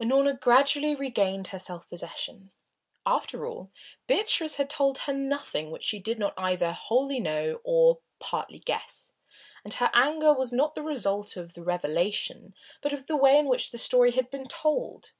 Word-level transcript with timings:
Unorna 0.00 0.32
gradually 0.40 0.94
regained 0.94 1.48
her 1.48 1.58
self 1.58 1.86
possession. 1.86 2.50
After 3.04 3.46
all, 3.46 3.72
Beatrice 4.06 4.56
had 4.56 4.70
told 4.70 4.96
her 5.00 5.12
nothing 5.12 5.70
which 5.70 5.84
she 5.84 5.98
did 6.00 6.18
not 6.18 6.32
either 6.38 6.72
wholly 6.72 7.20
know 7.20 7.60
or 7.62 7.98
partly 8.18 8.58
guess, 8.58 9.12
and 9.64 9.74
her 9.74 9.90
anger 9.92 10.32
was 10.32 10.50
not 10.50 10.76
the 10.76 10.82
result 10.82 11.36
of 11.36 11.52
the 11.52 11.62
revelation 11.62 12.54
but 12.80 12.94
of 12.94 13.06
the 13.06 13.16
way 13.16 13.36
in 13.38 13.48
which 13.48 13.70
the 13.70 13.76
story 13.76 14.12
had 14.12 14.30
been 14.30 14.48
told. 14.48 15.12